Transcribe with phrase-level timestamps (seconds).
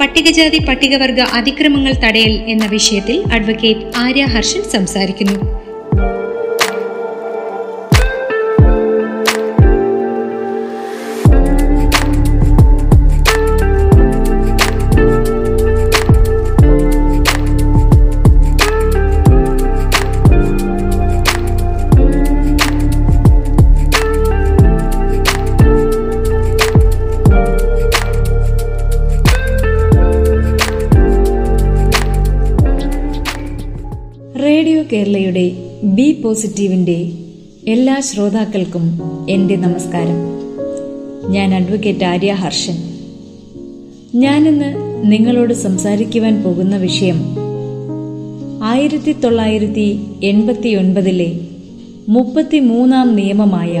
[0.00, 5.38] പട്ടികജാതി പട്ടികവർഗ അതിക്രമങ്ങൾ തടയൽ എന്ന വിഷയത്തിൽ അഡ്വക്കേറ്റ് ആര്യ ഹർഷൻ സംസാരിക്കുന്നു
[36.24, 37.12] ബി പോസിറ്റീവിന്റെ
[37.68, 40.18] എല്ലാ ശ്രോതാക്കൾക്കും എന്റെ നമസ്കാരം.
[41.32, 42.76] ഞാൻ അഡ്വക്കേറ്റ് ആര്യ ഹർഷൻ.
[44.14, 44.74] ഞാനിന്ന്
[45.12, 47.36] നിങ്ങളോട് സംസാരിക്കുവാൻ പോകുന്ന വിഷയം
[48.62, 51.40] ആയിരത്തി തൊള്ളായിരത്തി എൺപത്തി ഒൻപതിലെ
[52.08, 53.80] മുപ്പത്തിമൂന്നാം നിയമമായ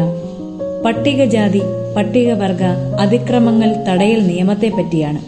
[0.84, 1.60] പട്ടികജാതി
[1.96, 2.62] പട്ടികവർഗ
[3.00, 5.24] അതിക്രമങ്ങൾ തടയൽ നിയമത്തെ പറ്റിയാണ്.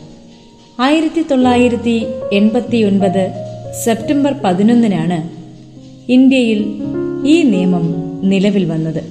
[0.81, 3.31] ആയിരത്തി തൊള്ളായിരത്തി എൺപത്തി ഒൻപത്
[3.85, 5.47] സെപ്റ്റംബർ പതിനൊന്നിനാണ്
[6.13, 6.61] ഇന്ത്യയിൽ
[7.27, 7.85] ഈ നിയമം
[8.23, 9.03] നിലവിൽ വന്നത്.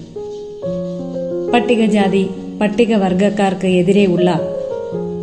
[1.53, 2.27] പട്ടികജാതി
[2.61, 4.29] പട്ടികവർഗക്കാർക്ക് എതിരെയുള്ള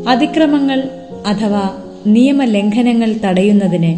[0.09, 0.81] അതിക്രമങ്ങൾ
[1.27, 1.65] അഥവാ
[2.07, 3.93] നിയമലംഘനങ്ങൾ തടയുന്നതിന്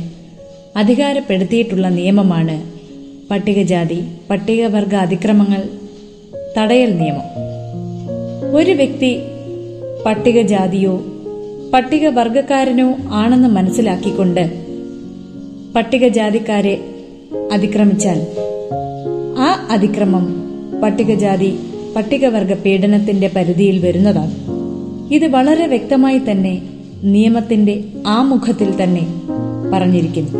[0.78, 2.56] അധികാരപ്പെടുത്തിയിട്ടുള്ള നിയമമാണ്
[3.30, 3.98] പട്ടികജാതി
[4.30, 5.62] പട്ടികവർഗ അതിക്രമങ്ങൾ
[6.58, 7.28] തടയൽ നിയമം.
[8.56, 9.18] ഒരു വ്യക്തി
[10.06, 10.94] പട്ടികജാതിയോ
[11.74, 14.44] പട്ടികവർഗക്കാരനോ ആണെന്ന് മനസ്സിലാക്കിക്കൊണ്ട്
[15.74, 16.74] പട്ടികജാതിക്കാരെ
[17.52, 18.18] അതിക്രമിച്ചാൽ
[19.38, 20.44] ആ അതിക്രമം
[20.82, 21.58] പട്ടികജാതി
[21.96, 24.34] പട്ടികവർഗ പീഡനത്തിന്റെ പരിധിയിൽ വരുന്നതാണ്.
[25.14, 26.62] ഇത് വളരെ വ്യക്തമായി തന്നെ
[27.02, 29.06] നിയമത്തിന്റെ ആമുഖത്തിൽ തന്നെ
[29.72, 30.30] പറഞ്ഞിരിക്കുന്നു.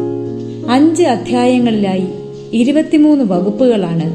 [0.70, 2.06] അഞ്ച് അധ്യായങ്ങളിലായി
[2.52, 4.06] ഇരുപത്തിമൂന്ന് വകുപ്പുകളാണ്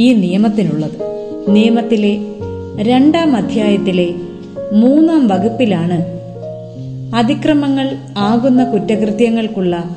[0.00, 0.96] ഈ നിയമത്തിനുള്ളത്.
[1.48, 2.18] നിയമത്തിലെ
[2.82, 4.14] രണ്ടാം അധ്യായത്തിലെ
[4.72, 6.16] മൂന്നാം വകുപ്പിലാണ്
[7.16, 9.96] അതിക്രമങ്ങൾ ആകുന്ന കുറ്റകൃത്യങ്ങൾക്കുള്ള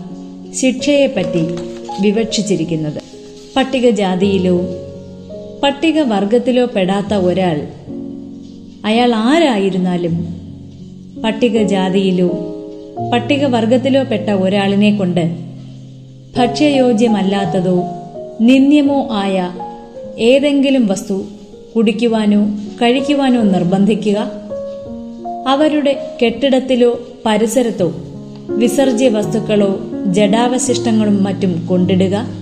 [0.54, 1.48] ശിക്ഷയെപ്പറ്റി
[2.02, 2.99] വിവക്ഷിച്ചിരിക്കുന്നത്.
[3.60, 4.58] പട്ടികജാതിയിലോ
[5.64, 7.58] പട്ടികവർഗത്തിലോ പെടാത്ത ഒരാൾ
[8.86, 10.14] അയാൾ ആരായിരുന്നാലും
[11.24, 12.30] പട്ടികജാതിയിലോ
[13.14, 15.22] പട്ടികവർഗത്തിലോ പെട്ട ഒരാളിനെ കൊണ്ട്
[16.38, 17.76] ഭക്ഷ്യയോഗ്യമല്ലാത്തതോ
[18.42, 19.50] നിന്ദ്യമോ ആയ
[20.20, 21.26] ഏതെങ്കിലും വസ്തു
[21.76, 22.42] കുടിക്കുവാനോ
[22.82, 24.20] കഴിക്കുവാനോ നിർബന്ധിക്കുക
[25.48, 26.92] അവരുടെ കെട്ടിടത്തിലോ
[27.26, 27.90] പരിസരത്തോ
[28.58, 29.72] വിസർജ്യ വസ്തുക്കളോ
[30.06, 32.39] ജഡാവശിഷ്ടങ്ങളും മറ്റും കൊണ്ടിടുക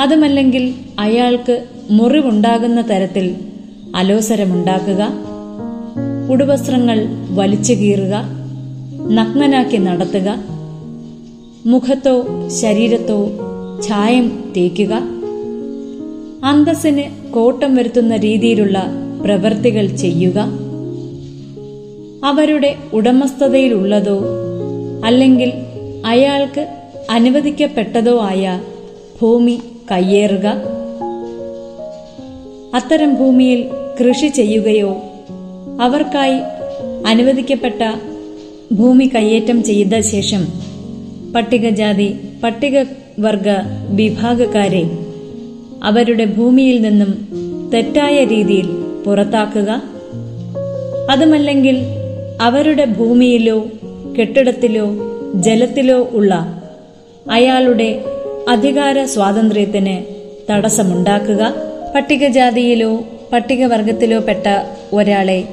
[0.00, 3.34] അതുമല്ലെങ്കിൽ അയാൾക്ക് മുറിവുണ്ടാകുന്ന തരത്തിൽ
[3.96, 5.08] അലോസരമുണ്ടാക്കുക
[6.30, 8.22] ഉടുവസ്ത്രങ്ങൾ വലിച്ചു കീറുക
[9.10, 10.44] നഗ്നനാക്കി നടത്തുക
[11.66, 13.30] മുഖത്തോ ശരീരത്തോ
[13.88, 14.94] ഛായം തേക്കുക.
[16.44, 18.86] അന്തസ്സിന് കോട്ടം വരുത്തുന്ന രീതിയിലുള്ള
[19.24, 20.46] പ്രവൃത്തികൾ ചെയ്യുക.
[22.24, 24.20] അവരുടെ ഉടമസ്ഥതയിലുള്ളതോ
[25.04, 25.52] അല്ലെങ്കിൽ
[26.06, 26.66] അയാൾക്ക്
[27.10, 28.60] അനുവദിക്കപ്പെട്ടതോ ആയ
[29.22, 30.46] ഭൂമി കയ്യേറുക.
[32.74, 35.02] അത്തരം ഭൂമിയിൽ കൃഷി ചെയ്യുകയോ
[35.80, 36.38] അവർക്കായി
[37.06, 37.98] അനുവദിക്കപ്പെട്ട
[38.74, 40.46] ഭൂമി കയ്യേറ്റം ചെയ്ത ശേഷം
[41.32, 43.48] പട്ടികജാതി പട്ടികവർഗ
[43.90, 44.90] വിഭാഗക്കാരെ
[45.84, 47.28] അവരുടെ ഭൂമിയിൽ നിന്നും
[47.74, 48.66] തെറ്റായ രീതിയിൽ
[49.06, 49.82] പുറത്താക്കുക.
[51.10, 51.76] അതുമല്ലെങ്കിൽ
[52.40, 53.66] അവരുടെ ഭൂമിയിലോ
[54.20, 54.86] കെട്ടിടത്തിലോ
[55.34, 56.62] ജലത്തിലോ ഉള്ള
[57.30, 58.04] അയാളുടെ
[58.48, 60.04] അധികാര സ്വാതന്ത്ര്യത്തിന്
[60.52, 61.54] തടസ്സമുണ്ടാക്കുക.
[61.94, 64.46] പട്ടികജാതിയിലോ പട്ടികവർഗത്തിലോ പെട്ട
[64.92, 65.44] ഒരാളെ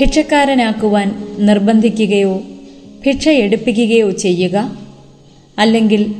[0.00, 2.42] ഭിക്ഷക്കാരനാക്കുവാൻ നിർബന്ധിക്കുകയോ
[3.06, 4.76] ഭിക്ഷ എടുപ്പിക്കുകയോ ചെയ്യുക.
[5.58, 6.14] അല്ലെങ്കിൽ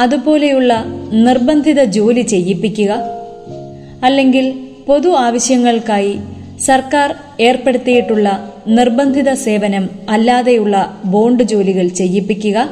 [0.00, 2.96] അതുപോലെയുള്ള നിർബന്ധിത ജോലി ചെയ്യിപ്പിക്കുക.
[4.04, 6.18] അല്ലെങ്കിൽ പൊതു ആവശ്യങ്ങൾക്കായി
[6.60, 12.70] സർക്കാർ ഏർപ്പെടുത്തിയിട്ടുള്ള നിർബന്ധിത സേവനം അല്ലാതെയുള്ള ബോണ്ട് ജോലികൾ ചെയ്യിപ്പിക്കുക.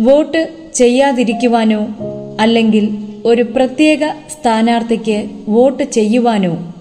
[0.00, 1.86] വോട്ട് ചെയ്യാതിരിക്കുവാനോ
[2.40, 6.74] അല്ലെങ്കിൽ ഒരു പ്രത്യേക സ്ഥാനാർത്ഥിക്ക് വോട്ട് ചെയ്യുവാനോ?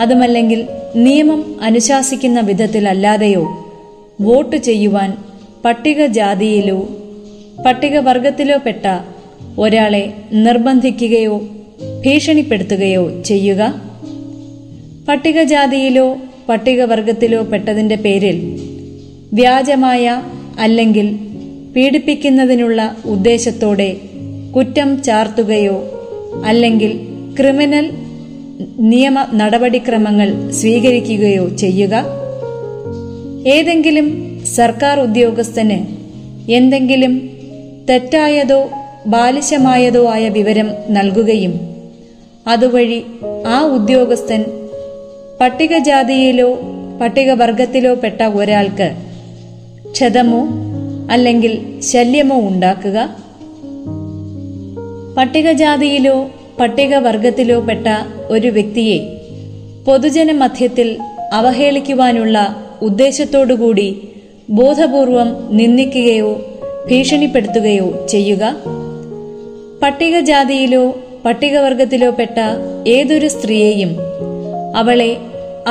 [0.00, 3.72] അതുമല്ലെങ്കിൽ നിയമം അനുശാസിക്കുന്ന വിധത്തിലല്ലാതെയോ
[4.20, 5.16] വോട്ട് ചെയ്യുവാൻ
[5.64, 6.88] പട്ടികജാതിയിലോ
[7.66, 8.86] പട്ടികവർഗത്തിലോ പെട്ട
[9.58, 11.48] ഒരാളെ നിർബന്ധിക്കുകയോ
[12.06, 13.82] ഭീഷണിപ്പെടുത്തുകയോ ചെയ്യുക?
[15.08, 16.16] പട്ടികജാതിയിലോ
[16.48, 18.60] പട്ടികവർഗത്തിലോ പെട്ടതിന്റെ പേരിൽ
[19.32, 20.22] വ്യാജമായ
[20.58, 21.18] അല്ലെങ്കിൽ
[21.76, 23.96] പീഡിപ്പിക്കുന്നതിനുള്ള ഉദ്ദേശത്തോടെ
[24.56, 25.76] കുറ്റം ചാർത്തുകയോ
[26.44, 26.92] അല്ലെങ്കിൽ
[27.38, 27.90] ക്രിമിനൽ
[28.78, 31.94] നിയമ നടപടിക്രമങ്ങൾ സ്വീകരിക്കുകയോ ചെയ്യുക.
[33.48, 34.08] ഏതെങ്കിലും
[34.54, 35.78] സർക്കാർ ഉദ്യോഗസ്ഥന്
[36.52, 37.30] എന്തെങ്കിലും
[37.90, 38.70] തെറ്റായതോ
[39.06, 41.54] ബാലിശമായതോ ആയ വിവരം നൽകുകയും
[42.46, 43.04] അതുവഴി
[43.46, 44.44] ആ ഉദ്യോഗസ്ഥൻ
[45.40, 46.48] പട്ടികജാതിയിലോ
[47.00, 48.88] പട്ടികവർഗത്തിലോ പെട്ട ഒരാൾക്ക്
[49.90, 50.63] ക്ഷതമോ
[51.10, 53.16] അല്ലെങ്കിൽ ശല്യമോ ഉണ്ടാക്കുക?
[55.16, 56.30] പട്ടികജാതിയിലോ
[56.60, 57.86] പട്ടികവർഗത്തിലോ പെട്ട
[58.28, 59.20] ഒരു വ്യക്തിയെ
[59.86, 60.98] പൊതുജന മധ്യത്തിൽ
[61.32, 64.08] അവഹേളിക്കുവാനുള്ള ഉദ്ദേശത്തോടുകൂടി
[64.50, 66.40] ബോധപൂർവം നിന്ദിക്കുകയോ
[66.90, 68.56] ഭീഷണിപ്പെടുത്തുകയോ ചെയ്യുക?
[69.82, 72.38] പട്ടികജാതിയിലോ പട്ടികവർഗത്തിലോ പെട്ട
[72.88, 73.96] ഏതൊരു സ്ത്രീയെയും
[74.76, 75.16] അവളെ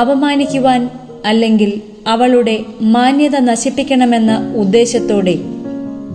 [0.00, 0.90] അപമാനിക്കുവാൻ
[1.24, 5.34] അല്ലെങ്കിൽ അവളുടെ മാന്യത നശിപ്പിക്കണമെന്ന ഉദ്ദേശത്തോടെ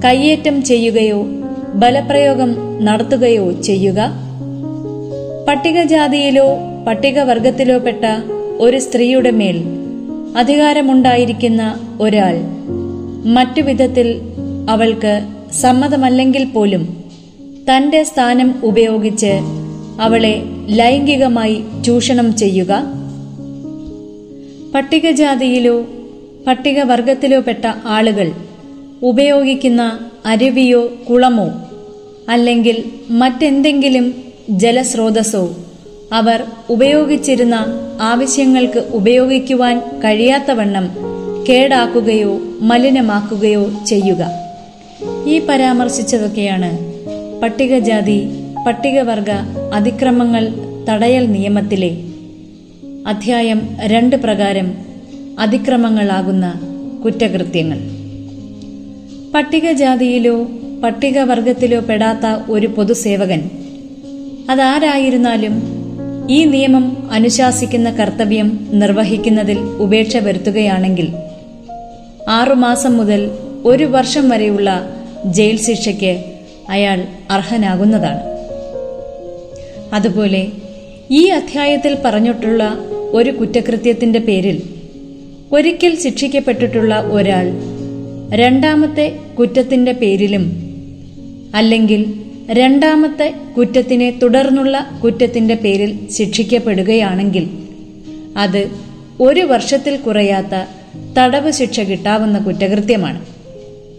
[0.05, 1.25] കയ്യേറ്റം ചെയ്യുകയോ
[1.73, 4.11] ബലപ്രയോഗം നടത്തുകയോ ചെയ്യുക.
[5.47, 6.57] പട്ടികജാതിയിലോ
[6.87, 8.05] പട്ടികവർഗത്തിലോ പെട്ട
[8.59, 9.63] ഒരു സ്ത്രീയുടെ മേൽ
[10.37, 12.35] അധികാരമുണ്ടായിരിക്കുന്ന ഒരാൾ
[13.25, 14.21] മറ്റു വിധത്തിൽ
[14.69, 17.03] അവൾക്ക് സമ്മതമല്ലെങ്കിൽ പോലും
[17.69, 19.39] തന്റെ സ്ഥാനം ഉപയോഗിച്ച്
[20.01, 22.98] അവളെ ലൈംഗികമായി ചൂഷണം ചെയ്യുക.
[24.75, 25.85] പട്ടികജാതിയിലോ
[26.47, 28.31] പട്ടികവർഗത്തിലോ പെട്ട ആളുകൾ
[29.03, 31.47] ഉപയോഗിക്കുന്ന അരുവിയോ കുളമോ
[32.29, 35.55] അല്ലെങ്കിൽ മറ്റെന്തെങ്കിലും ജലസ്രോതസ്സോ
[36.13, 37.55] അവർ ഉപയോഗിച്ചിരുന്ന
[38.01, 40.89] ആവശ്യങ്ങൾക്ക് ഉപയോഗിക്കുവാൻ കഴിയാത്തവണ്ണം
[41.49, 44.31] കേടാക്കുകയോ മലിനമാക്കുകയോ ചെയ്യുക.
[45.27, 46.71] ഈ പരാമർശിച്ചതൊക്കെയാണ്
[47.41, 48.27] പട്ടികജാതി
[48.67, 49.29] പട്ടികവർഗ
[49.73, 50.47] അതിക്രമങ്ങൾ
[50.89, 51.97] തടയൽ നിയമത്തിലെ
[53.07, 54.77] അധ്യായം രണ്ട് പ്രകാരം
[55.39, 56.53] അതിക്രമങ്ങളാകുന്ന
[57.05, 57.79] കുറ്റകൃത്യങ്ങൾ.
[59.35, 60.47] പട്ടികജാതിയിലോ
[60.83, 63.49] പട്ടികവർഗത്തിലോ പെടാത്ത ഒരു പൊതുസേവകൻ
[64.49, 65.63] അതാരായിരുന്നാലും
[66.29, 71.13] ഈ നിയമം അനുശാസിക്കുന്ന കർത്തവ്യം നിർവഹിക്കുന്നതിൽ ഉപേക്ഷ വരുത്തുകയാണെങ്കിൽ
[72.29, 73.31] ആറുമാസം മുതൽ
[73.65, 74.89] ഒരു വർഷം വരെയുള്ള
[75.25, 76.23] ജയിൽ ശിക്ഷയ്ക്ക്
[76.69, 78.21] അയാൾ അർഹനാകുന്നതാണ്.
[79.95, 80.47] അതുപോലെ
[81.11, 82.77] ഈ അധ്യായത്തിൽ പറഞ്ഞിട്ടുള്ള
[83.11, 84.63] ഒരു കുറ്റകൃത്യത്തിന്റെ പേരിൽ
[85.51, 87.45] ഒരിക്കൽ ശിക്ഷിക്കപ്പെട്ടിട്ടുള്ള ഒരാൾ
[88.35, 90.43] രണ്ടാമത്തെ കുറ്റത്തിന്റെ പേരിലും
[91.55, 92.13] അല്ലെങ്കിൽ
[92.51, 97.49] രണ്ടാമത്തെ കുറ്റത്തിനെ തുടർന്നുള്ള കുറ്റത്തിന്റെ പേരിൽ ശിക്ഷിക്കപ്പെടുകയാണെങ്കിൽ
[98.37, 98.71] അത്
[99.21, 100.67] ഒരു വർഷത്തിൽ കുറയാത്ത
[101.17, 103.25] തടവ് ശിക്ഷ കിട്ടാവുന്ന കുറ്റകൃത്യമാണ്.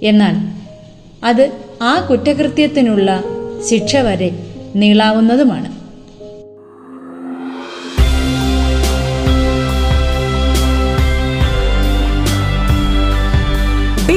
[0.02, 0.36] എന്നാൽ
[1.24, 1.52] അത്
[1.82, 3.24] ആ കുറ്റകൃത്യത്തിനുള്ള
[3.70, 4.30] ശിക്ഷ വരെ
[4.76, 5.79] നീളാവുന്നതുമാണ്.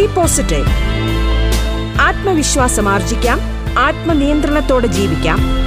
[0.05, 0.65] പോസിറ്റീവ്
[2.01, 3.39] ആത്മവിശ്വാസം ആർജിക്കാം.
[3.79, 5.63] ആത്മനിയന്ത്രണത്തോടെ ജീവിക്കാം.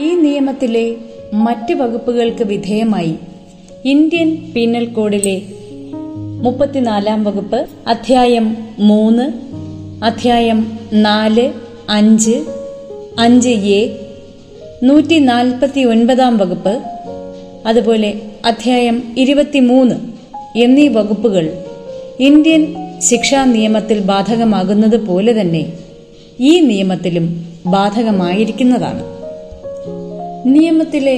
[0.00, 0.94] ഈ നിയമത്തിലെ
[1.34, 3.14] മറ്റ് വകുപ്പുകൾക്ക് വിധേയമായി
[3.84, 5.42] ഇന്ത്യൻ പീനൽ കോഡിലെ
[6.42, 8.46] മുപ്പത്തിനാലാം വകുപ്പ് അധ്യായം
[8.78, 9.26] മൂന്ന്
[10.04, 10.58] അധ്യായം
[10.92, 11.52] നാല്
[11.90, 12.36] അഞ്ച്
[13.18, 13.80] അഞ്ച് എ
[14.82, 16.74] നൂറ്റി നാൽപ്പത്തി ഒൻപതാം വകുപ്പ്
[17.66, 18.10] അതുപോലെ
[18.44, 19.96] അധ്യായം ഇരുപത്തിമൂന്ന്
[20.58, 21.44] എന്നീ വകുപ്പുകൾ
[22.20, 22.62] ഇന്ത്യൻ
[23.00, 25.62] ശിക്ഷാ നിയമത്തിൽ ബാധകമാകുന്നത് പോലെ തന്നെ
[26.40, 27.26] ഈ നിയമത്തിലും
[27.66, 29.02] ബാധകമായിരിക്കുന്നതാണ്.
[30.48, 31.16] നിയമത്തിലെ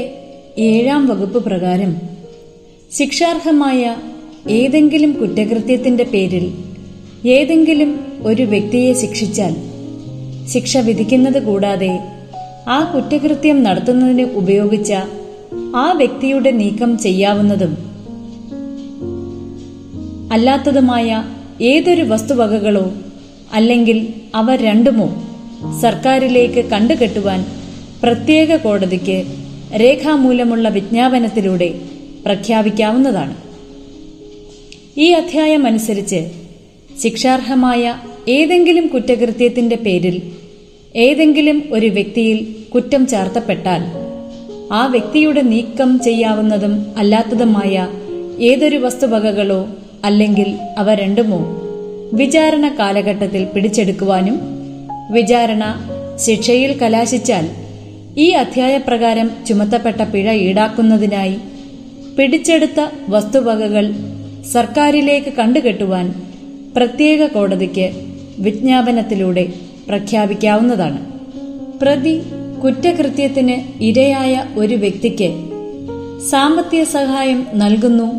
[0.59, 1.93] ഏഴാം വകുപ്പ് പ്രകാരം
[2.93, 3.83] ശിക്ഷാർഹമായ
[4.51, 6.53] ഏതെങ്കിലും കുറ്റകൃത്യത്തിന്റെ പേരിൽ
[7.27, 9.55] ഏതെങ്കിലും ഒരു വ്യക്തിയെ ശിക്ഷിച്ചാൽ
[10.53, 12.01] ശിക്ഷ വിധിക്കുന്നത് കൂടാതെ
[12.69, 14.93] ആ കുറ്റകൃത്യം നടത്തുന്നതിന് ഉപയോഗിച്ച
[15.77, 17.77] ആ വ്യക്തിയുടെ നീക്കം ചെയ്യാവുന്നതും
[20.33, 21.25] അല്ലാത്തതുമായ
[21.61, 22.93] ഏതൊരു വസ്തുവകകളോ
[23.53, 25.09] അല്ലെങ്കിൽ അവ രണ്ടുമോ
[25.81, 27.47] സർക്കാരിലേക്ക് കണ്ടുകെട്ടുവാൻ
[28.03, 29.25] പ്രത്യേക കോടതിക്ക്
[29.75, 31.81] രേഖാമൂലമുള്ള വിജ്ഞാപനത്തിലൂടെ
[32.25, 33.52] പ്രഖ്യാപിക്കാവുന്നതാണ്.
[34.97, 36.21] ഈ അധ്യായം അനുസരിച്ച്
[37.03, 37.85] ശിക്ഷാർഹമായ
[38.29, 40.17] ഏതെങ്കിലും കുറ്റകൃത്യത്തിന്റെ പേരിൽ
[40.97, 42.39] ഏതെങ്കിലും ഒരു വ്യക്തിയിൽ
[42.75, 43.83] കുറ്റം ചാർത്തപ്പെട്ടാൽ
[44.73, 47.75] ആ വ്യക്തിയുടെ നീക്കം ചെയ്യാവുന്നതും അല്ലാത്തതുമായ
[48.41, 49.61] ഏതൊരു വസ്തുവകകളോ
[50.05, 51.41] അല്ലെങ്കിൽ അവ രണ്ടുമോ
[52.13, 54.37] വിചാരണ കാലഘട്ടത്തിൽ പിടിച്ചെടുക്കുവാനും
[55.13, 55.65] വിചാരണ
[56.17, 57.47] ശിക്ഷയിൽ കലാശിച്ചാൽ
[58.17, 61.37] ഈ അധ്യായപ്രകാരം ചുമത്തപ്പെട്ട പിഴ ഈടാക്കുന്നതിനായി
[62.19, 63.87] പിടിച്ചെടുത്ത വസ്തുവകകൾ
[64.47, 66.15] സർക്കാരിലേക്ക് കണ്ടുകെട്ടുവാൻ
[66.77, 67.91] പ്രത്യേക കോടതിക്ക്
[68.39, 69.53] വിജ്ഞാപനത്തിലൂടെ
[69.89, 71.13] പ്രഖ്യാപിക്കാവുന്നതാണ്.
[71.83, 72.23] പ്രതി
[72.65, 75.49] കുറ്റകൃത്യത്തിന് ഇരയായ ഒരു വ്യക്തിക്ക്
[76.31, 78.13] സാമ്പത്തിക സഹായം നൽകുന്നു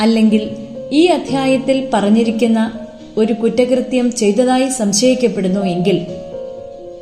[0.00, 0.50] അല്ലെങ്കിൽ
[0.92, 2.72] ഈ അധ്യായത്തിൽ പറഞ്ഞിരിക്കുന്ന
[3.16, 6.06] ഒരു കുറ്റകൃത്യം ചെയ്തതായി സംശയിക്കപ്പെടുന്നു എങ്കിൽ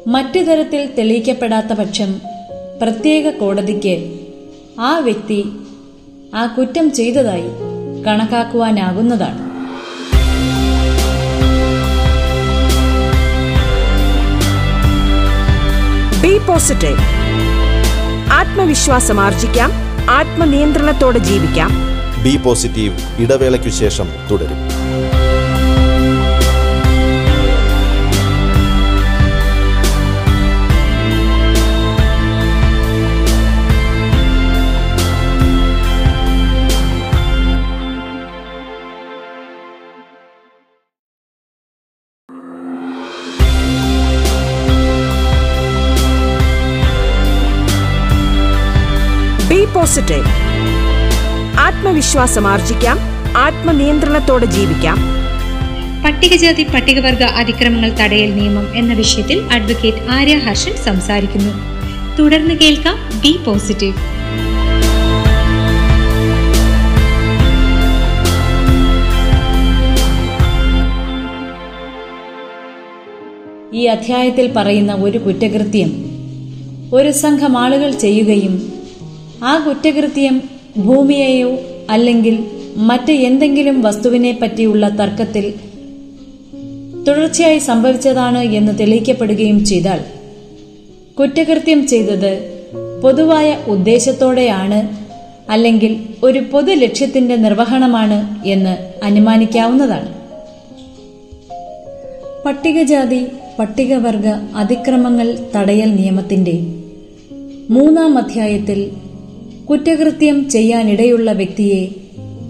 [0.07, 2.21] മറ്റു തരത്തിൽ തെളിയിക്കപ്പെടാത്ത പക്ഷം
[2.83, 4.11] പ്രത്യേക കോടതിക്ക്
[4.81, 5.45] ആ വ്യക്തി
[6.35, 7.76] ആ കുറ്റം ചെയ്തതായി
[8.07, 9.57] കണക്കാക്കുവാനാകുന്നതാണ്.
[16.21, 16.99] ബി പോസിറ്റീവ്
[18.33, 19.71] ആത്മവിശ്വാസം ആർജിക്കാം.
[20.11, 21.71] ആത്മനിയന്ത്രണത്തോടെ ജീവിക്കാം.
[22.23, 24.76] ബി പോസിറ്റീവ് ഇടവേളയ്ക്കു ശേഷം തുടരും.
[49.97, 50.25] ബി
[51.59, 52.99] ആത്മവിശ്വാസം ആർജിക്കാം
[53.37, 54.99] ആത്മനിയന്ത്രണത്തോടെ ജീവിക്കാം.
[56.05, 61.53] പട്ടികജാതി പട്ടികവർഗ അതിക്രമങ്ങൾ തടയൽ നിയമം എന്ന വിഷയത്തിൽ അഡ്വക്കേറ്റ് ആര്യ ഹർഷൻ സംസാരിക്കുന്നു.
[62.19, 63.93] തുടർന്ന് കേൾക്കാം ബി പോസിറ്റീവ്.
[73.75, 75.93] ഈ അധ്യായത്തിൽ പറയുന്ന ഒരു കുറ്റകൃത്യം.
[76.93, 78.76] ഒരു സംഘം ആളുകൾ ചെയ്യുകയും
[79.43, 80.37] ആ കുറ്റകൃത്യം
[80.77, 81.53] ഭൂമിയെയോ
[81.91, 82.37] അല്ലെങ്കിൽ
[82.77, 85.55] മറ്റ് എന്തെങ്കിലും വസ്തുവിനെ പറ്റിയുള്ള തർക്കത്തിൽ
[87.07, 90.01] തുടർച്ചയായി സംഭവിച്ചതാണ് എന്ന് തെളിയിക്കപ്പെടുകയും ചെയ്താൽ
[91.19, 92.33] കുറ്റകൃത്യം ചെയ്തത്
[93.03, 94.81] പൊതുവായ ഉദ്ദേശത്തോടെയാണ്
[95.49, 100.11] അല്ലെങ്കിൽ ഒരു പൊതു ലക്ഷ്യത്തിന്റെ നിർവഹണമാണ് എന്ന് അനുമാനിക്കാവുന്നതാണ്.
[102.45, 103.27] പട്ടികജാതി
[103.59, 104.27] പട്ടികവർഗ
[104.57, 106.57] അതിക്രമങ്ങൾ തടയൽ നിയമത്തിന്റെ
[107.71, 108.81] മൂന്നാം അധ്യായത്തിൽ
[109.71, 111.89] കുറ്റകൃത്യം ചെയ്യാനിടയുള്ള വ്യക്തിയെ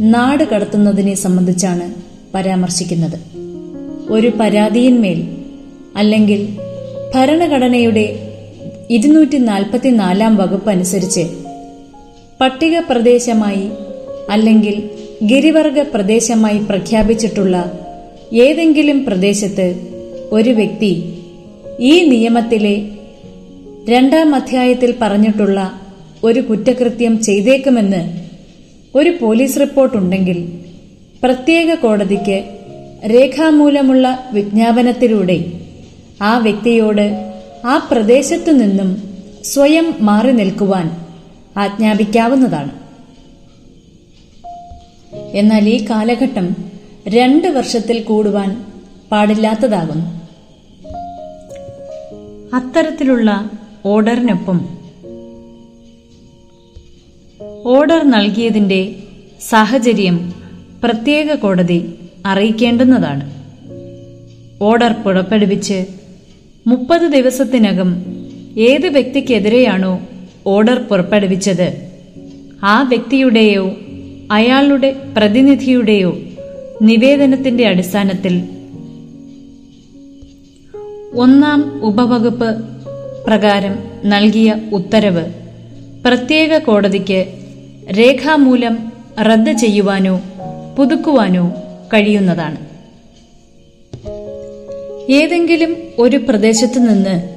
[0.00, 1.94] നാട് കടത്തുന്നതിനെ സംബന്ധിച്ചാണ്
[2.34, 3.18] പരാമർശിക്കുന്നത്.
[4.12, 5.36] ഒരു പരാതിയിന്മേൽ
[5.96, 6.48] അല്ലെങ്കിൽ
[7.14, 8.32] ഭരണഘടനയുടെ
[8.90, 11.24] ഇരുന്നൂറ്റി നാൽപ്പത്തിനാലാം വകുപ്പ് അനുസരിച്ച്
[12.40, 13.70] പട്ടിക പ്രദേശമായി
[14.30, 14.90] അല്ലെങ്കിൽ
[15.26, 17.72] ഗിരിവർഗ പ്രദേശമായി പ്രഖ്യാപിച്ചിട്ടുള്ള
[18.32, 19.88] ഏതെങ്കിലും പ്രദേശത്ത്
[20.32, 21.20] ഒരു വ്യക്തി
[21.80, 22.88] ഈ നിയമത്തിലെ
[23.88, 25.85] രണ്ടാം അധ്യായത്തിൽ പറഞ്ഞിട്ടുള്ള
[26.24, 28.28] ഒരു കുറ്റകൃത്യം ചെയ്തേക്കുമെന്ന്
[28.94, 30.52] ഒരു പോലീസ് റിപ്പോർട്ടുണ്ടെങ്കിൽ
[31.22, 32.44] പ്രത്യേക കോടതിക്ക്
[33.06, 35.44] രേഖാമൂലമുള്ള വിജ്ഞാപനത്തിലൂടെ
[36.22, 37.32] ആ വ്യക്തിയോട്
[37.66, 39.02] ആ പ്രദേശത്തു നിന്നും
[39.44, 41.06] സ്വയം മാറി നിൽക്കുവാൻ
[41.56, 42.70] ആജ്ഞാപിക്കാവുന്നതാണ്.
[45.34, 46.56] എന്നാൽ ഈ കാലഘട്ടം
[47.08, 48.64] രണ്ട് വർഷത്തിൽ കൂടുവാൻ
[49.12, 50.06] പാടില്ലാത്തതാകുന്നു.
[52.56, 53.50] അത്തരത്തിലുള്ള
[53.86, 54.75] ഓർഡറിനൊപ്പം
[57.66, 58.94] ഓർഡർ നൽകിയതിന്റെ
[59.48, 60.32] സാഹചര്യം
[60.84, 61.94] പ്രത്യേക കോടതി
[62.26, 63.34] അറിയിക്കേണ്ടുന്നതാണ്.
[64.62, 65.84] ഓർഡർ പുറപ്പെടുവിച്ച്
[66.66, 68.04] മുപ്പത് ദിവസത്തിനകം
[68.58, 70.00] ഏത് വ്യക്തിക്കെതിരെയാണോ
[70.46, 71.90] ഓർഡർ പുറപ്പെടുവിച്ചത്?
[72.62, 73.76] ആ വ്യക്തിയുടെയോ
[74.30, 76.18] അയാളുടെ പ്രതിനിധിയുടെയോ
[76.82, 78.42] നിവേദനത്തിന്റെ അടിസ്ഥാനത്തിൽ
[81.14, 82.64] ഒന്നാം ഉപവകുപ്പ്
[83.26, 85.24] പ്രകാരം നൽകിയ ഉത്തരവ്
[86.04, 87.45] പ്രത്യേക കോടതിക്ക്
[87.90, 90.22] രേഖാമൂലം റദ്ദ് ചെയ്യുവാനോ
[90.78, 91.54] പുതുക്കുവാനോ
[91.94, 92.56] കഴിയുന്നതാണ്.
[95.12, 97.36] ഏതെങ്കിലും ഒരു പ്രദേശത്തു നിന്ന്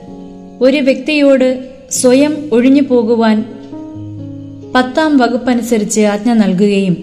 [0.63, 3.41] ഒരു വ്യക്തിയോട് സ്വയം ഒഴിഞ്ഞു പോകുവാൻ
[4.75, 6.97] പത്താം വകുപ്പനുസരിച്ച് ആജ്ഞ നൽകുകയും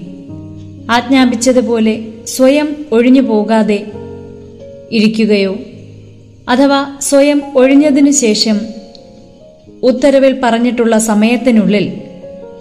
[0.91, 3.87] ആജ്ഞാപിച്ചതുപോലെ സ്വയം ഒഴിഞ്ഞു പോകാതെ
[4.93, 5.57] ഇരിക്കുകയോ
[6.49, 8.61] അഥവാ സ്വയം ഒഴിഞ്ഞതിനു ശേഷം
[9.83, 12.01] ഉത്തരവിൽ പറഞ്ഞിട്ടുള്ള സമയത്തിനുള്ളിൽ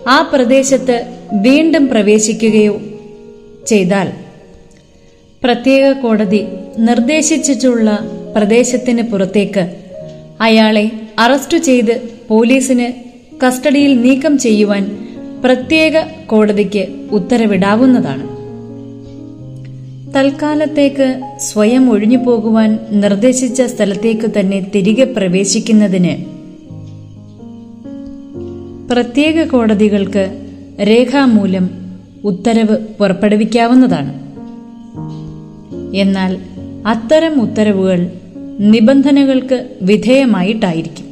[0.08, 2.82] ആ പ്രദേശത്ത് വീണ്ടും പ്രവേശിക്കുകയോ
[3.68, 4.08] ചെയ്താൽ
[5.44, 6.46] പ്രത്യേക കോടതി
[6.80, 8.00] നിർദ്ദേശിച്ചിട്ടുള്ള
[8.36, 9.76] പ്രദേശത്തിന് പുറത്തേക്ക്
[10.42, 12.94] അയാളെ അറസ്റ്റ് ചെയ്ത് പോലീസിന്
[13.46, 15.08] കസ്റ്റഡിയിൽ നീക്കം ചെയ്യുവാൻ
[15.44, 18.36] പ്രത്യേക കോടതിക്ക് ഉത്തരവിടാവുന്നതാണ്.
[20.14, 26.35] തൽക്കാലത്തേക്ക് സ്വയം ഒഴിഞ്ഞു പോകുവാൻ നിർദ്ദേശിച്ച സ്ഥലത്തേക്ക് തന്നെ തിരികെ പ്രവേശിക്കുന്നതിന്
[28.92, 30.42] പ്രത്യേക കോടതികൾക്ക്
[30.82, 31.70] രേഖാമൂലം
[32.24, 34.14] ഉത്തരവ് പുറപ്പെടുവിക്കാവുന്നതാണ്.
[35.96, 36.38] എന്നാൽ
[36.86, 38.12] അത്തരം ഉത്തരവുകൾ
[38.60, 41.06] നിബന്ധനകൾക്ക് വിധേയമായിട്ടായിരിക്കും.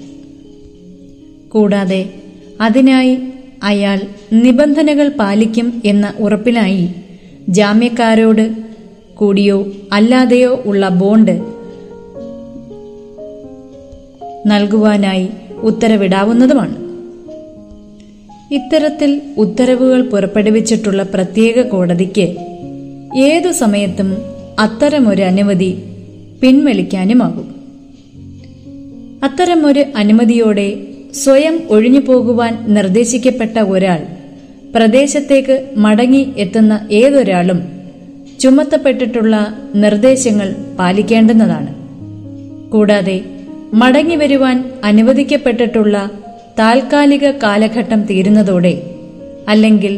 [1.50, 2.13] കൂടാതെ
[2.62, 3.20] അതിനായി
[3.63, 4.01] അയാൾ
[4.34, 6.89] നിബന്ധനകൾ പാലിക്കും എന്ന ഉറപ്പിനായി
[7.50, 8.51] ജാമ്യക്കാരോട്
[9.15, 11.42] കൂടിയോ അല്ലാതെയോ ഉള്ള ബോണ്ട്
[14.48, 15.30] നൽകുവാനായി
[15.62, 16.82] ഉത്തരവിടാവുന്നതുമാണ്.
[18.53, 22.36] ഇത്തരത്തിൽ ഉത്തരവുകൾ പുറപ്പെടുവിച്ചിട്ടുള്ള പ്രത്യേക കോടതിക്ക്
[23.17, 24.17] ഏതു സമയത്തും
[24.60, 25.83] അത്തരമൊരു അനുമതി
[26.41, 27.55] പിൻവലിക്കാനുമാകും.
[29.24, 30.74] അത്തരമൊരു അനുമതിയോടെ
[31.13, 34.00] സ്വയം ഒഴിഞ്ഞു പോകുവാൻ നിർദ്ദേശിക്കപ്പെട്ട ഒരാൾ
[34.75, 37.63] പ്രദേശത്തേക്ക് മടങ്ങി എത്തുന്ന ഏതൊരാളും
[38.39, 41.75] ചുമത്തപ്പെട്ടിട്ടുള്ള നിർദ്ദേശങ്ങൾ പാലിക്കേണ്ടുന്നതാണ്.
[42.72, 43.22] കൂടാതെ
[43.74, 46.12] മടങ്ങി വരുവാൻ അനുവദിക്കപ്പെട്ടിട്ടുള്ള
[46.57, 48.74] താൽക്കാലിക കാലഘട്ടം തീരുന്നതോടെ
[49.48, 49.93] അല്ലെങ്കിൽ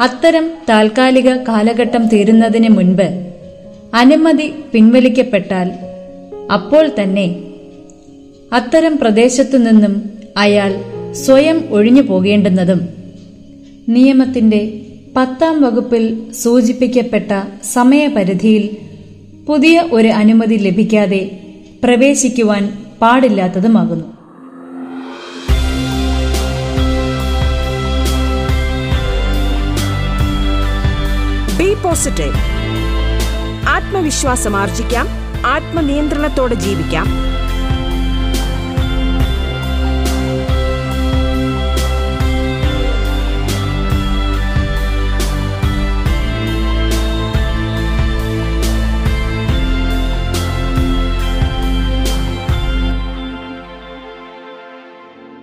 [0.00, 3.08] അത്തരം താൽക്കാലിക കാലഘട്ടം തീരുന്നതിന് മുൻപ്
[3.94, 5.68] അനുമതി പിൻവലിക്കപ്പെട്ടാൽ
[6.52, 7.26] അപ്പോൾ തന്നെ
[8.52, 9.94] അത്തരം പ്രദേശത്തു നിന്നും
[10.36, 10.70] അയാൾ
[11.24, 12.80] സ്വയം ഒഴിഞ്ഞു പോകേണ്ടുന്നതും
[13.88, 14.60] നിയമത്തിന്റെ
[15.16, 17.30] പത്താം വകുപ്പിൽ സൂചിപ്പിക്കപ്പെട്ട
[17.72, 18.64] സമയപരിധിയിൽ
[19.46, 21.22] പുതിയ ഒരു അനുമതി ലഭിക്കാതെ
[21.82, 22.64] പ്രവേശിക്കുവാൻ
[23.00, 24.06] പാടില്ലാത്തതുമാകുന്നു.
[31.84, 32.34] പോസിറ്റീവ്
[33.68, 35.08] ആത്മവിശ്വാസം ആർജിക്കാം.
[35.46, 37.28] ആത്മനിയന്ത്രണത്തോടെ ജീവിക്കാം.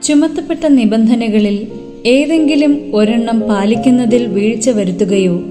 [0.03, 1.71] ചുമത്തപ്പെട്ട നിബന്ധനകളിൽ
[2.05, 5.41] ഏതെങ്കിലും ഒരെണ്ണം പാലിക്കുന്നതിൽ വീഴ്ച വരുത്തുകയോ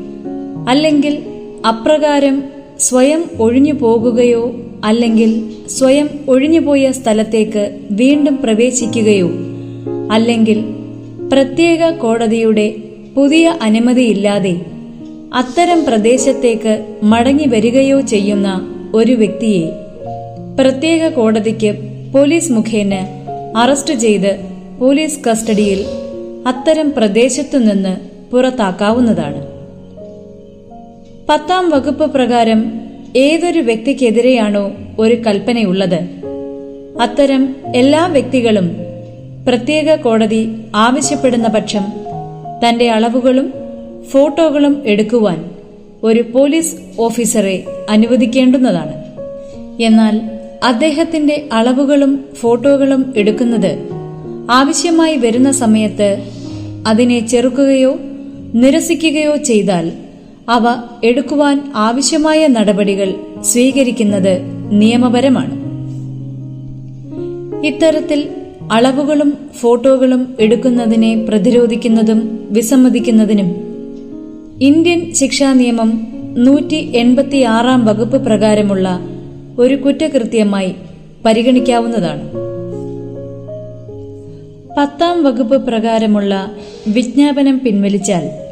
[0.64, 1.14] അല്ലെങ്കിൽ
[1.66, 2.42] അപ്രകാരം
[2.76, 4.54] സ്വയം ഒഴിഞ്ഞു പോകുകയോ
[4.84, 5.30] അല്ലെങ്കിൽ
[5.66, 9.28] സ്വയം ഒഴിഞ്ഞുപോയ സ്ഥലത്തേക്ക് വീണ്ടും പ്രവേശിക്കുകയോ
[10.12, 10.58] അല്ലെങ്കിൽ
[11.32, 12.74] പ്രത്യേക കോടതിയുടെ
[13.14, 14.64] പുതിയ അനുമതിയില്ലാതെ
[15.32, 18.48] അത്തരം പ്രദേശത്തേക്ക് മടങ്ങി വരികയോ ചെയ്യുന്ന
[18.94, 19.70] ഒരു വ്യക്തിയെ
[20.56, 21.74] പ്രത്യേക കോടതിക്ക്
[22.12, 22.94] പോലീസ് മുഖേന
[23.56, 24.38] അറസ്റ്റ് ചെയ്ത്
[24.78, 25.80] പോലീസ് കസ്റ്റഡിയിൽ
[26.46, 27.96] അത്തരം പ്രദേശത്തു നിന്ന്
[28.30, 29.53] പുറത്താക്കാവുന്നതാണ്.
[31.28, 32.80] പത്താം വകുപ്പ് പ്രകാരം
[33.16, 35.98] ഏതൊരു വ്യക്തിക്കെതിരെയാണോ ഒരു കൽപ്പനയുള്ളത്?
[37.00, 38.76] അത്തരം എല്ലാ വ്യക്തികളും
[39.48, 41.84] പ്രത്യേക കോടതി ആവശ്യപ്പെടുന്ന പക്ഷം
[42.64, 43.52] തന്റെ അളവുകളും
[44.10, 45.50] ഫോട്ടോകളും എടുക്കുവാൻ
[46.02, 48.96] ഒരു പോലീസ് ഓഫീസറെ അനുവദിക്കേണ്ടുന്നതാണ്.
[49.82, 50.20] എന്നാൽ
[50.64, 53.88] അദ്ദേഹത്തിന്റെ അളവുകളും ഫോട്ടോകളും എടുക്കുന്നത്
[54.50, 56.22] ആവശ്യമായി വരുന്ന സമയത്ത്
[56.86, 57.96] അതിനെ ചെറുക്കുകയോ
[58.54, 59.92] നിരസിക്കുകയോ ചെയ്താൽ
[60.48, 60.62] അവ
[61.04, 64.38] എടുക്കുവാൻ ആവശ്യമായ നടപടികൾ സ്വീകരിക്കുന്നത്
[64.70, 65.64] നിയമപരമാണ്.
[67.66, 68.28] ഇത്തരത്തിൽ
[68.72, 73.56] അളവുകളും ഫോട്ടോകളും എടുക്കുന്നതിനെ പ്രതിരോധിക്കുന്നതും വിസമ്മതിക്കുന്നതിനും
[74.60, 79.00] ഇന്ത്യൻ ശിക്ഷാ നിയമം നൂറ്റി എൺപത്തിയാറാം വകുപ്പ് പ്രകാരമുള്ള
[79.58, 80.74] ഒരു കുറ്റകൃത്യമായി
[81.26, 82.30] പരിഗണിക്കാവുന്നതാണ്.
[84.78, 86.50] പത്താം വകുപ്പ് പ്രകാരമുള്ള
[86.88, 88.43] വിജ്ഞാപനം പിൻവലിച്ചാൽ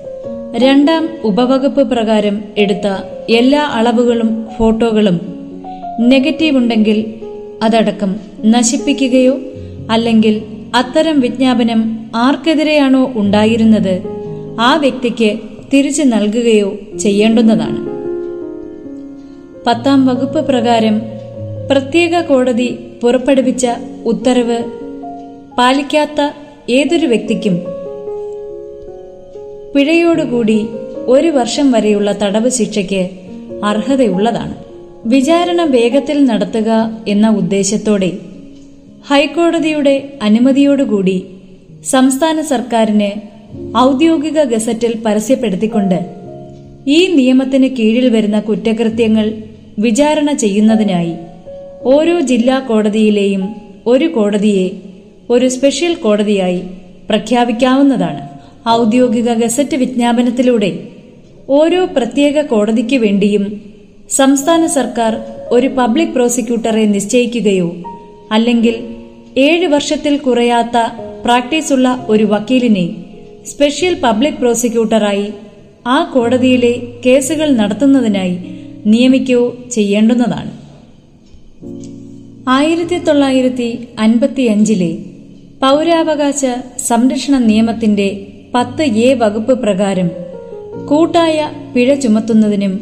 [0.57, 2.87] രണ്ടാം ഉപവകുപ്പ് പ്രകാരം എടുത്ത
[3.31, 5.21] എല്ലാ അളവുകളും ഫോട്ടോകളും
[6.01, 7.15] നെഗറ്റീവ് ഉണ്ടെങ്കിൽ
[7.63, 9.39] അതടക്കം നശിപ്പിക്കുകയോ
[9.91, 10.43] അല്ലെങ്കിൽ
[10.75, 14.03] അത്തരം വിജ്ഞാപനം ആർക്കെതിരെയാണോ ഉണ്ടായിരുന്നത്
[14.61, 15.39] ആ വ്യക്തിക്ക്
[15.75, 17.79] തിരിച്ചു നൽകുകയോ ചെയ്യേണ്ടുന്നതാണ്.
[19.67, 21.03] പത്താം വകുപ്പ് പ്രകാരം
[21.71, 23.67] പ്രത്യേക കോടതി പുറപ്പെടുവിച്ച
[24.05, 24.63] ഉത്തരവ്
[25.59, 26.31] പാലിക്കാത്ത
[26.71, 27.61] ഏതൊരു വ്യക്തിക്കും
[29.75, 30.67] പിഴയോടുകൂടി
[31.07, 33.11] ഒരു വർഷം വരെയുള്ള തടവ് ശിക്ഷയ്ക്ക്
[33.65, 34.55] അർഹതയുള്ളതാണ്.
[35.07, 38.13] വിചാരണ വേഗത്തിൽ നടത്തുക എന്ന ഉദ്ദേശത്തോടെ
[39.11, 41.25] ഹൈക്കോടതിയുടെ അനുമതിയോടുകൂടി
[41.85, 43.11] സംസ്ഥാന സർക്കാരിന്
[43.79, 45.99] ഔദ്യോഗിക ഗസറ്റിൽ പരസ്യപ്പെടുത്തിക്കൊണ്ട്
[46.87, 49.33] ഈ നിയമത്തിന് കീഴിൽ വരുന്ന കുറ്റകൃത്യങ്ങൾ
[49.79, 51.15] വിചാരണ ചെയ്യുന്നതിനായി
[51.85, 53.49] ഓരോ ജില്ലാ കോടതിയിലെയും
[53.87, 54.71] ഒരു കോടതിയെ
[55.31, 56.63] ഒരു സ്പെഷ്യൽ കോടതിയായി
[57.09, 58.32] പ്രഖ്യാപിക്കാവുന്നതാണ്.
[58.69, 60.71] ഔദ്യോഗിക ഗസറ്റ് വിജ്ഞാപനത്തിലൂടെ
[61.49, 63.45] ഓരോ പ്രത്യേക കോടതിക്ക് വേണ്ടിയും
[64.11, 65.13] സംസ്ഥാന സർക്കാർ
[65.51, 67.73] ഒരു പബ്ലിക് പ്രോസിക്യൂട്ടറെ നിശ്ചയിക്കുകയോ
[68.33, 68.75] അല്ലെങ്കിൽ
[69.39, 70.77] ഏഴ് വർഷത്തിൽ കുറയാത്ത
[71.23, 72.87] പ്രാക്ടീസുള്ള ഒരു വക്കീലിനെ
[73.47, 75.33] സ്പെഷ്യൽ പബ്ലിക് പ്രോസിക്യൂട്ടറായി
[75.87, 76.73] ആ കോടതിയിലെ
[77.07, 78.37] കേസുകൾ നടത്തുന്നതിനായി
[78.87, 80.53] നിയമിക്കുകയോ ചെയ്യേണ്ടുന്നതാണ്.
[82.49, 84.93] ആയിരത്തി തൊള്ളായിരത്തി അൻപത്തിയഞ്ചിലെ
[85.61, 86.45] പൗരാവകാശ
[86.79, 90.11] സംരക്ഷണ നിയമത്തിന്റെ പത്ത് എ വകുപ്പ് പ്രകാരം
[90.87, 91.37] കൂട്ടായ
[91.75, 92.73] പിഴ ചുമത്തുന്നതിനും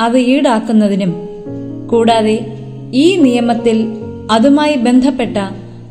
[0.00, 1.12] അത് ഈടാക്കുന്നതിനും
[1.90, 2.36] കൂടാതെ
[2.92, 3.78] ഈ നിയമത്തിൽ
[4.30, 5.36] അതുമായി ബന്ധപ്പെട്ട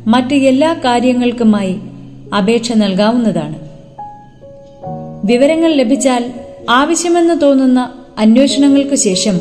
[0.06, 1.76] മറ്റ് എല്ലാ കാര്യങ്ങൾക്കുമായി
[2.38, 3.56] അപേക്ഷ നൽകാവുന്നതാണ്.
[5.24, 6.24] വിവരങ്ങൾ ലഭിച്ചാൽ
[6.70, 9.36] ആവശ്യമെന്ന് തോന്നുന്ന അന്വേഷണങ്ങൾക്ക് ശേഷം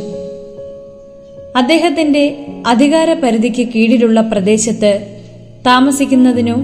[1.56, 2.24] അദ്ദേഹത്തിന്റെ
[2.68, 4.92] അധികാര പരിധിക്ക് കീഴിലുള്ള പ്രദേശത്ത്
[5.66, 6.58] താമസിക്കുന്നതിനോ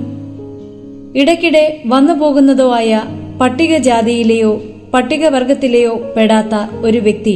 [1.16, 2.92] ഇടയ്ക്കിടെ വന്നുപോകുന്നതോ ആയ
[3.40, 4.52] പട്ടികജാതിയിലെയോ
[4.94, 7.36] പട്ടികവർഗത്തിലെയോ പെടാത്ത ഒരു വ്യക്തി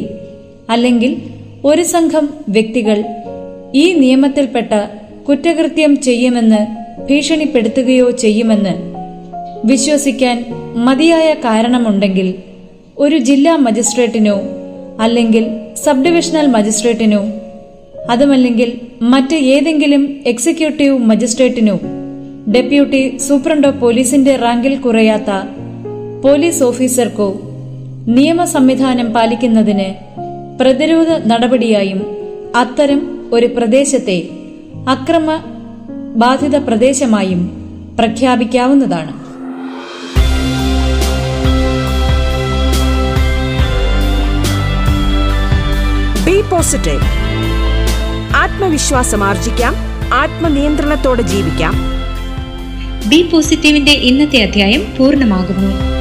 [0.69, 1.11] അല്ലെങ്കിൽ
[1.65, 2.97] ഒരു സംഘം വ്യക്തികൾ
[3.75, 4.71] ഈ നിയമത്തിൽപ്പെട്ട
[5.29, 6.61] കുറ്റകൃത്യം ചെയ്യുമെന്ന്
[7.09, 8.73] ഭീഷണിപ്പെടുത്തുകയോ ചെയ്യുമെന്ന്
[9.67, 10.37] വിശ്വസിക്കാൻ
[10.75, 12.27] മതിയായ കാരണമുണ്ടെങ്കിൽ
[12.97, 14.35] ഒരു ജില്ലാ മജിസ്ട്രേറ്റിനോ
[14.99, 15.43] അല്ലെങ്കിൽ
[15.75, 17.21] സബ് ഡിവിഷണൽ മജിസ്ട്രേറ്റിനോ
[18.09, 18.69] അതുമല്ലെങ്കിൽ
[19.01, 21.75] മറ്റ് ഏതെങ്കിലും എക്സിക്യൂട്ടീവ് മജിസ്ട്രേറ്റിനോ
[22.51, 25.31] ഡെപ്യൂട്ടി സൂപ്രണ്ടോ പോലീസിന്റെ റാങ്കിൽ കുറയാത്ത
[26.23, 27.39] പോലീസ് ഓഫീസർക്കോ
[28.07, 29.95] നിയമ സംവിധാനം പാലിക്കുന്നതിന്
[30.59, 32.05] പ്രതിരോധ നടപടിയായും
[32.55, 34.29] അത്തരം ഒരു പ്രദേശത്തെ
[34.87, 35.41] അക്രമ
[36.15, 37.41] ബാധിത പ്രദേശമായും
[37.99, 39.11] പ്രഖ്യാപിക്കാവുന്നതാണ്.
[46.25, 47.05] ബി പോസിറ്റീവ്
[48.35, 49.75] ആത്മവിശ്വാസം ആർജിക്കാം
[50.13, 51.73] ആത്മനിയന്ത്രണത്തോടെ ജീവിക്കാം.
[53.09, 55.96] ബി പോസിറ്റീവിന്റെ ഇന്നത്തെ അധ്യായം പൂർണമാകുന്നു.